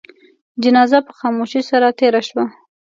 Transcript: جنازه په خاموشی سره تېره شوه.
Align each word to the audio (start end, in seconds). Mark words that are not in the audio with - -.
جنازه 0.63 0.99
په 1.07 1.11
خاموشی 1.19 1.61
سره 1.69 1.87
تېره 1.99 2.21
شوه. 2.27 2.45